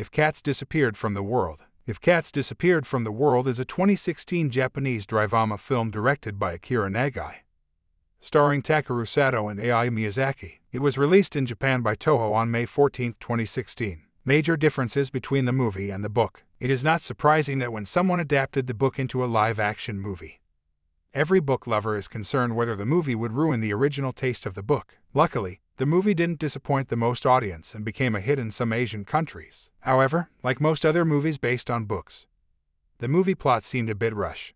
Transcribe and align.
If 0.00 0.10
Cats 0.10 0.40
Disappeared 0.40 0.96
from 0.96 1.12
the 1.12 1.22
World. 1.22 1.64
If 1.84 2.00
Cats 2.00 2.32
Disappeared 2.32 2.86
from 2.86 3.04
the 3.04 3.12
World 3.12 3.46
is 3.46 3.60
a 3.60 3.66
2016 3.66 4.48
Japanese 4.48 5.04
drama 5.04 5.58
film 5.58 5.90
directed 5.90 6.38
by 6.38 6.54
Akira 6.54 6.88
Nagai. 6.88 7.40
Starring 8.18 8.62
Takeru 8.62 9.04
Satoh 9.04 9.50
and 9.50 9.60
Aoi 9.60 9.90
Miyazaki, 9.90 10.60
it 10.72 10.78
was 10.78 10.96
released 10.96 11.36
in 11.36 11.44
Japan 11.44 11.82
by 11.82 11.94
Toho 11.94 12.32
on 12.32 12.50
May 12.50 12.64
14, 12.64 13.16
2016. 13.20 14.00
Major 14.24 14.56
differences 14.56 15.10
between 15.10 15.44
the 15.44 15.52
movie 15.52 15.90
and 15.90 16.02
the 16.02 16.08
book. 16.08 16.44
It 16.58 16.70
is 16.70 16.82
not 16.82 17.02
surprising 17.02 17.58
that 17.58 17.70
when 17.70 17.84
someone 17.84 18.20
adapted 18.20 18.68
the 18.68 18.72
book 18.72 18.98
into 18.98 19.22
a 19.22 19.26
live 19.26 19.60
action 19.60 20.00
movie, 20.00 20.40
every 21.12 21.40
book 21.40 21.66
lover 21.66 21.94
is 21.94 22.08
concerned 22.08 22.56
whether 22.56 22.74
the 22.74 22.86
movie 22.86 23.14
would 23.14 23.34
ruin 23.34 23.60
the 23.60 23.74
original 23.74 24.12
taste 24.12 24.46
of 24.46 24.54
the 24.54 24.62
book. 24.62 24.96
Luckily, 25.12 25.60
the 25.80 25.86
movie 25.86 26.12
didn't 26.12 26.38
disappoint 26.38 26.88
the 26.88 26.94
most 26.94 27.24
audience 27.24 27.74
and 27.74 27.86
became 27.86 28.14
a 28.14 28.20
hit 28.20 28.38
in 28.38 28.50
some 28.50 28.70
Asian 28.70 29.02
countries. 29.02 29.70
However, 29.80 30.28
like 30.42 30.60
most 30.60 30.84
other 30.84 31.06
movies 31.06 31.38
based 31.38 31.70
on 31.70 31.86
books, 31.86 32.26
the 32.98 33.08
movie 33.08 33.34
plot 33.34 33.64
seemed 33.64 33.88
a 33.88 33.94
bit 33.94 34.14
rushed, 34.14 34.52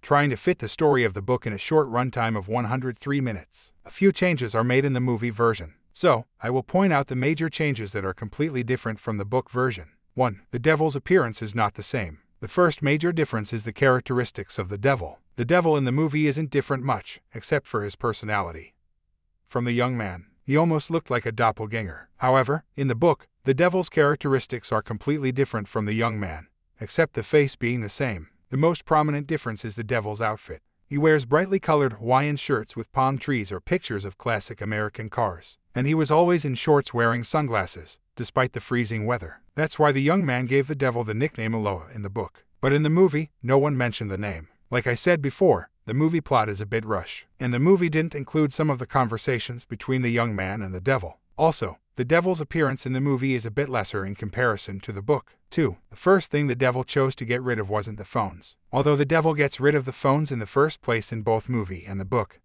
trying 0.00 0.30
to 0.30 0.36
fit 0.36 0.60
the 0.60 0.66
story 0.66 1.04
of 1.04 1.12
the 1.12 1.20
book 1.20 1.46
in 1.46 1.52
a 1.52 1.58
short 1.58 1.88
runtime 1.88 2.38
of 2.38 2.48
103 2.48 3.20
minutes. 3.20 3.74
A 3.84 3.90
few 3.90 4.12
changes 4.12 4.54
are 4.54 4.64
made 4.64 4.86
in 4.86 4.94
the 4.94 4.98
movie 4.98 5.28
version, 5.28 5.74
so 5.92 6.24
I 6.40 6.48
will 6.48 6.62
point 6.62 6.90
out 6.90 7.08
the 7.08 7.16
major 7.16 7.50
changes 7.50 7.92
that 7.92 8.06
are 8.06 8.14
completely 8.14 8.62
different 8.62 8.98
from 8.98 9.18
the 9.18 9.26
book 9.26 9.50
version. 9.50 9.90
1. 10.14 10.40
The 10.52 10.58
devil's 10.58 10.96
appearance 10.96 11.42
is 11.42 11.54
not 11.54 11.74
the 11.74 11.82
same. 11.82 12.20
The 12.40 12.48
first 12.48 12.80
major 12.80 13.12
difference 13.12 13.52
is 13.52 13.64
the 13.64 13.74
characteristics 13.74 14.58
of 14.58 14.70
the 14.70 14.78
devil. 14.78 15.18
The 15.34 15.44
devil 15.44 15.76
in 15.76 15.84
the 15.84 15.92
movie 15.92 16.26
isn't 16.26 16.48
different 16.48 16.82
much, 16.82 17.20
except 17.34 17.66
for 17.66 17.84
his 17.84 17.94
personality. 17.94 18.72
From 19.46 19.66
the 19.66 19.72
young 19.72 19.98
man, 19.98 20.25
he 20.46 20.56
almost 20.56 20.90
looked 20.90 21.10
like 21.10 21.26
a 21.26 21.32
doppelganger. 21.32 22.08
However, 22.18 22.64
in 22.76 22.86
the 22.86 22.94
book, 22.94 23.26
the 23.42 23.52
devil's 23.52 23.88
characteristics 23.88 24.70
are 24.70 24.80
completely 24.80 25.32
different 25.32 25.66
from 25.66 25.86
the 25.86 25.92
young 25.92 26.20
man, 26.20 26.46
except 26.80 27.14
the 27.14 27.24
face 27.24 27.56
being 27.56 27.80
the 27.80 27.88
same. 27.88 28.28
The 28.50 28.56
most 28.56 28.84
prominent 28.84 29.26
difference 29.26 29.64
is 29.64 29.74
the 29.74 29.82
devil's 29.82 30.22
outfit. 30.22 30.62
He 30.86 30.96
wears 30.96 31.24
brightly 31.24 31.58
colored 31.58 31.94
Hawaiian 31.94 32.36
shirts 32.36 32.76
with 32.76 32.92
palm 32.92 33.18
trees 33.18 33.50
or 33.50 33.60
pictures 33.60 34.04
of 34.04 34.18
classic 34.18 34.60
American 34.60 35.10
cars, 35.10 35.58
and 35.74 35.84
he 35.84 35.94
was 35.94 36.12
always 36.12 36.44
in 36.44 36.54
shorts 36.54 36.94
wearing 36.94 37.24
sunglasses, 37.24 37.98
despite 38.14 38.52
the 38.52 38.60
freezing 38.60 39.04
weather. 39.04 39.40
That's 39.56 39.80
why 39.80 39.90
the 39.90 40.00
young 40.00 40.24
man 40.24 40.46
gave 40.46 40.68
the 40.68 40.76
devil 40.76 41.02
the 41.02 41.12
nickname 41.12 41.54
Aloha 41.54 41.88
in 41.92 42.02
the 42.02 42.08
book. 42.08 42.44
But 42.60 42.72
in 42.72 42.84
the 42.84 42.90
movie, 42.90 43.30
no 43.42 43.58
one 43.58 43.76
mentioned 43.76 44.12
the 44.12 44.16
name. 44.16 44.46
Like 44.70 44.86
I 44.86 44.94
said 44.94 45.20
before, 45.20 45.70
the 45.86 45.94
movie 45.94 46.20
plot 46.20 46.48
is 46.48 46.60
a 46.60 46.66
bit 46.66 46.84
rush, 46.84 47.26
and 47.38 47.54
the 47.54 47.60
movie 47.60 47.88
didn't 47.88 48.14
include 48.14 48.52
some 48.52 48.70
of 48.70 48.80
the 48.80 48.86
conversations 48.86 49.64
between 49.64 50.02
the 50.02 50.10
young 50.10 50.34
man 50.34 50.60
and 50.60 50.74
the 50.74 50.80
devil. 50.80 51.20
Also, 51.38 51.78
the 51.94 52.04
devil's 52.04 52.40
appearance 52.40 52.86
in 52.86 52.92
the 52.92 53.00
movie 53.00 53.34
is 53.34 53.46
a 53.46 53.52
bit 53.52 53.68
lesser 53.68 54.04
in 54.04 54.16
comparison 54.16 54.80
to 54.80 54.90
the 54.90 55.00
book. 55.00 55.36
2. 55.50 55.76
The 55.90 55.96
first 55.96 56.32
thing 56.32 56.48
the 56.48 56.56
devil 56.56 56.82
chose 56.82 57.14
to 57.14 57.24
get 57.24 57.40
rid 57.40 57.60
of 57.60 57.70
wasn't 57.70 57.98
the 57.98 58.04
phones. 58.04 58.56
Although 58.72 58.96
the 58.96 59.04
devil 59.04 59.32
gets 59.32 59.60
rid 59.60 59.76
of 59.76 59.84
the 59.84 59.92
phones 59.92 60.32
in 60.32 60.40
the 60.40 60.44
first 60.44 60.82
place 60.82 61.12
in 61.12 61.22
both 61.22 61.48
movie 61.48 61.84
and 61.86 62.00
the 62.00 62.04
book, 62.04 62.40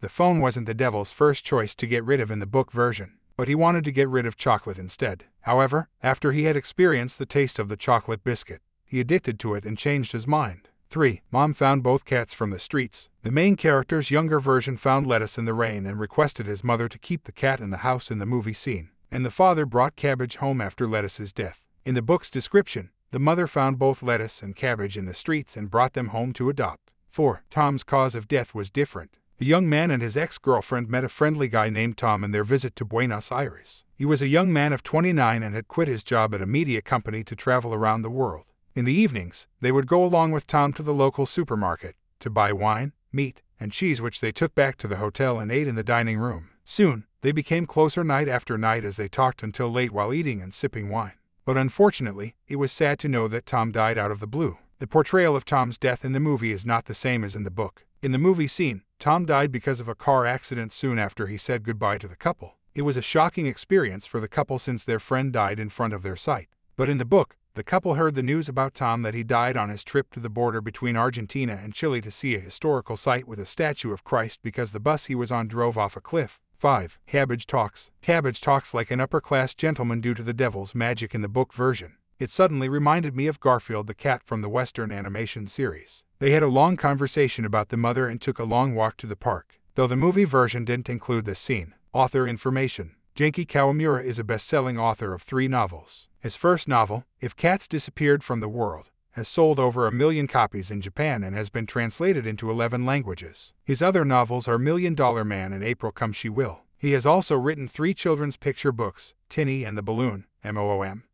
the 0.00 0.08
phone 0.08 0.40
wasn't 0.40 0.66
the 0.66 0.74
devil's 0.74 1.12
first 1.12 1.44
choice 1.44 1.74
to 1.74 1.86
get 1.86 2.04
rid 2.04 2.20
of 2.20 2.30
in 2.30 2.38
the 2.38 2.46
book 2.46 2.72
version, 2.72 3.18
but 3.36 3.48
he 3.48 3.54
wanted 3.54 3.84
to 3.84 3.92
get 3.92 4.08
rid 4.08 4.24
of 4.24 4.38
chocolate 4.38 4.78
instead. 4.78 5.24
However, 5.42 5.90
after 6.02 6.32
he 6.32 6.44
had 6.44 6.56
experienced 6.56 7.18
the 7.18 7.26
taste 7.26 7.58
of 7.58 7.68
the 7.68 7.76
chocolate 7.76 8.24
biscuit, 8.24 8.62
he 8.86 8.98
addicted 8.98 9.38
to 9.40 9.54
it 9.54 9.66
and 9.66 9.76
changed 9.76 10.12
his 10.12 10.26
mind. 10.26 10.70
3. 10.92 11.22
Mom 11.30 11.54
found 11.54 11.82
both 11.82 12.04
cats 12.04 12.34
from 12.34 12.50
the 12.50 12.58
streets. 12.58 13.08
The 13.22 13.30
main 13.30 13.56
character's 13.56 14.10
younger 14.10 14.38
version 14.38 14.76
found 14.76 15.06
lettuce 15.06 15.38
in 15.38 15.46
the 15.46 15.54
rain 15.54 15.86
and 15.86 15.98
requested 15.98 16.44
his 16.44 16.62
mother 16.62 16.86
to 16.86 16.98
keep 16.98 17.24
the 17.24 17.32
cat 17.32 17.60
in 17.60 17.70
the 17.70 17.78
house 17.78 18.10
in 18.10 18.18
the 18.18 18.26
movie 18.26 18.52
scene. 18.52 18.90
And 19.10 19.24
the 19.24 19.30
father 19.30 19.64
brought 19.64 19.96
cabbage 19.96 20.36
home 20.36 20.60
after 20.60 20.86
lettuce's 20.86 21.32
death. 21.32 21.64
In 21.86 21.94
the 21.94 22.02
book's 22.02 22.28
description, 22.28 22.90
the 23.10 23.18
mother 23.18 23.46
found 23.46 23.78
both 23.78 24.02
lettuce 24.02 24.42
and 24.42 24.54
cabbage 24.54 24.98
in 24.98 25.06
the 25.06 25.14
streets 25.14 25.56
and 25.56 25.70
brought 25.70 25.94
them 25.94 26.08
home 26.08 26.34
to 26.34 26.50
adopt. 26.50 26.90
4. 27.08 27.42
Tom's 27.48 27.84
cause 27.84 28.14
of 28.14 28.28
death 28.28 28.54
was 28.54 28.70
different. 28.70 29.16
The 29.38 29.46
young 29.46 29.70
man 29.70 29.90
and 29.90 30.02
his 30.02 30.18
ex 30.18 30.36
girlfriend 30.36 30.90
met 30.90 31.04
a 31.04 31.08
friendly 31.08 31.48
guy 31.48 31.70
named 31.70 31.96
Tom 31.96 32.22
in 32.22 32.32
their 32.32 32.44
visit 32.44 32.76
to 32.76 32.84
Buenos 32.84 33.32
Aires. 33.32 33.84
He 33.96 34.04
was 34.04 34.20
a 34.20 34.28
young 34.28 34.52
man 34.52 34.74
of 34.74 34.82
29 34.82 35.42
and 35.42 35.54
had 35.54 35.68
quit 35.68 35.88
his 35.88 36.02
job 36.02 36.34
at 36.34 36.42
a 36.42 36.46
media 36.46 36.82
company 36.82 37.24
to 37.24 37.34
travel 37.34 37.72
around 37.72 38.02
the 38.02 38.10
world. 38.10 38.44
In 38.74 38.86
the 38.86 38.94
evenings, 38.94 39.48
they 39.60 39.70
would 39.70 39.86
go 39.86 40.02
along 40.02 40.32
with 40.32 40.46
Tom 40.46 40.72
to 40.74 40.82
the 40.82 40.94
local 40.94 41.26
supermarket 41.26 41.94
to 42.20 42.30
buy 42.30 42.52
wine, 42.52 42.92
meat, 43.12 43.42
and 43.60 43.70
cheese, 43.70 44.00
which 44.00 44.20
they 44.20 44.32
took 44.32 44.54
back 44.54 44.78
to 44.78 44.88
the 44.88 44.96
hotel 44.96 45.38
and 45.38 45.52
ate 45.52 45.68
in 45.68 45.74
the 45.74 45.84
dining 45.84 46.18
room. 46.18 46.48
Soon, 46.64 47.04
they 47.20 47.32
became 47.32 47.66
closer 47.66 48.02
night 48.02 48.28
after 48.28 48.56
night 48.56 48.82
as 48.82 48.96
they 48.96 49.08
talked 49.08 49.42
until 49.42 49.70
late 49.70 49.92
while 49.92 50.14
eating 50.14 50.40
and 50.40 50.54
sipping 50.54 50.88
wine. 50.88 51.12
But 51.44 51.58
unfortunately, 51.58 52.34
it 52.48 52.56
was 52.56 52.72
sad 52.72 52.98
to 53.00 53.08
know 53.08 53.28
that 53.28 53.44
Tom 53.44 53.72
died 53.72 53.98
out 53.98 54.10
of 54.10 54.20
the 54.20 54.26
blue. 54.26 54.56
The 54.78 54.86
portrayal 54.86 55.36
of 55.36 55.44
Tom's 55.44 55.76
death 55.76 56.04
in 56.04 56.12
the 56.12 56.20
movie 56.20 56.50
is 56.50 56.64
not 56.64 56.86
the 56.86 56.94
same 56.94 57.24
as 57.24 57.36
in 57.36 57.44
the 57.44 57.50
book. 57.50 57.84
In 58.00 58.12
the 58.12 58.18
movie 58.18 58.48
scene, 58.48 58.82
Tom 58.98 59.26
died 59.26 59.52
because 59.52 59.80
of 59.80 59.88
a 59.88 59.94
car 59.94 60.24
accident 60.24 60.72
soon 60.72 60.98
after 60.98 61.26
he 61.26 61.36
said 61.36 61.62
goodbye 61.62 61.98
to 61.98 62.08
the 62.08 62.16
couple. 62.16 62.56
It 62.74 62.82
was 62.82 62.96
a 62.96 63.02
shocking 63.02 63.46
experience 63.46 64.06
for 64.06 64.18
the 64.18 64.28
couple 64.28 64.58
since 64.58 64.82
their 64.82 64.98
friend 64.98 65.30
died 65.30 65.60
in 65.60 65.68
front 65.68 65.92
of 65.92 66.02
their 66.02 66.16
sight. 66.16 66.48
But 66.74 66.88
in 66.88 66.98
the 66.98 67.04
book, 67.04 67.36
the 67.54 67.62
couple 67.62 67.94
heard 67.94 68.14
the 68.14 68.22
news 68.22 68.48
about 68.48 68.72
Tom 68.72 69.02
that 69.02 69.12
he 69.12 69.22
died 69.22 69.58
on 69.58 69.68
his 69.68 69.84
trip 69.84 70.10
to 70.12 70.20
the 70.20 70.30
border 70.30 70.62
between 70.62 70.96
Argentina 70.96 71.60
and 71.62 71.74
Chile 71.74 72.00
to 72.00 72.10
see 72.10 72.34
a 72.34 72.40
historical 72.40 72.96
site 72.96 73.28
with 73.28 73.38
a 73.38 73.44
statue 73.44 73.92
of 73.92 74.04
Christ 74.04 74.40
because 74.42 74.72
the 74.72 74.80
bus 74.80 75.06
he 75.06 75.14
was 75.14 75.30
on 75.30 75.48
drove 75.48 75.76
off 75.76 75.96
a 75.96 76.00
cliff. 76.00 76.40
5. 76.56 76.98
Cabbage 77.06 77.46
talks. 77.46 77.90
Cabbage 78.00 78.40
talks 78.40 78.72
like 78.72 78.90
an 78.90 79.00
upper 79.00 79.20
class 79.20 79.54
gentleman 79.54 80.00
due 80.00 80.14
to 80.14 80.22
the 80.22 80.32
devil's 80.32 80.74
magic 80.74 81.14
in 81.14 81.20
the 81.20 81.28
book 81.28 81.52
version. 81.52 81.96
It 82.18 82.30
suddenly 82.30 82.68
reminded 82.68 83.14
me 83.14 83.26
of 83.26 83.40
Garfield 83.40 83.86
the 83.86 83.94
cat 83.94 84.22
from 84.24 84.40
the 84.40 84.48
Western 84.48 84.90
animation 84.90 85.46
series. 85.46 86.04
They 86.20 86.30
had 86.30 86.42
a 86.42 86.46
long 86.46 86.76
conversation 86.76 87.44
about 87.44 87.68
the 87.68 87.76
mother 87.76 88.06
and 88.06 88.20
took 88.20 88.38
a 88.38 88.44
long 88.44 88.74
walk 88.74 88.96
to 88.98 89.06
the 89.06 89.16
park. 89.16 89.60
Though 89.74 89.88
the 89.88 89.96
movie 89.96 90.24
version 90.24 90.64
didn't 90.64 90.88
include 90.88 91.24
this 91.24 91.40
scene. 91.40 91.74
Author 91.92 92.26
information. 92.26 92.94
Genki 93.14 93.46
Kawamura 93.46 94.02
is 94.02 94.18
a 94.18 94.24
best-selling 94.24 94.78
author 94.78 95.12
of 95.12 95.20
three 95.20 95.46
novels. 95.46 96.08
His 96.20 96.34
first 96.34 96.66
novel, 96.66 97.04
If 97.20 97.36
Cats 97.36 97.68
Disappeared 97.68 98.24
from 98.24 98.40
the 98.40 98.48
World, 98.48 98.90
has 99.10 99.28
sold 99.28 99.58
over 99.58 99.86
a 99.86 99.92
million 99.92 100.26
copies 100.26 100.70
in 100.70 100.80
Japan 100.80 101.22
and 101.22 101.36
has 101.36 101.50
been 101.50 101.66
translated 101.66 102.26
into 102.26 102.50
11 102.50 102.86
languages. 102.86 103.52
His 103.64 103.82
other 103.82 104.06
novels 104.06 104.48
are 104.48 104.58
Million 104.58 104.94
Dollar 104.94 105.26
Man 105.26 105.52
and 105.52 105.62
April 105.62 105.92
Come 105.92 106.12
She 106.12 106.30
Will. 106.30 106.62
He 106.78 106.92
has 106.92 107.04
also 107.04 107.36
written 107.36 107.68
three 107.68 107.92
children's 107.92 108.38
picture 108.38 108.72
books, 108.72 109.12
Tinny 109.28 109.62
and 109.62 109.76
the 109.76 109.82
Balloon, 109.82 110.24
M-O-O-M, 110.42 111.04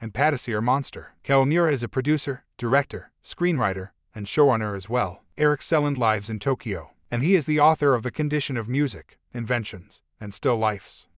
and 0.00 0.12
Patissier 0.12 0.60
Monster. 0.60 1.14
Kawamura 1.22 1.72
is 1.72 1.84
a 1.84 1.88
producer, 1.88 2.44
director, 2.58 3.12
screenwriter, 3.22 3.90
and 4.16 4.26
showrunner 4.26 4.76
as 4.76 4.88
well. 4.88 5.22
Eric 5.38 5.60
Selland 5.60 5.96
lives 5.96 6.28
in 6.28 6.40
Tokyo, 6.40 6.90
and 7.08 7.22
he 7.22 7.36
is 7.36 7.46
the 7.46 7.60
author 7.60 7.94
of 7.94 8.02
The 8.02 8.10
Condition 8.10 8.56
of 8.56 8.68
Music, 8.68 9.16
Inventions, 9.32 10.02
and 10.20 10.34
Still 10.34 10.56
Lifes. 10.56 11.06